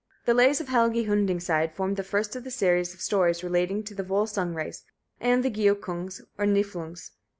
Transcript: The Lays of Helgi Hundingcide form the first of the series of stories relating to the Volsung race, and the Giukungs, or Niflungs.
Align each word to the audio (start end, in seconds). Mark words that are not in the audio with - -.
The 0.25 0.33
Lays 0.33 0.59
of 0.59 0.67
Helgi 0.67 1.05
Hundingcide 1.05 1.73
form 1.75 1.93
the 1.93 2.01
first 2.01 2.35
of 2.35 2.43
the 2.43 2.49
series 2.49 2.91
of 2.95 3.01
stories 3.01 3.43
relating 3.43 3.83
to 3.83 3.93
the 3.93 4.01
Volsung 4.01 4.55
race, 4.55 4.83
and 5.19 5.43
the 5.43 5.51
Giukungs, 5.51 6.21
or 6.39 6.47
Niflungs. 6.47 7.11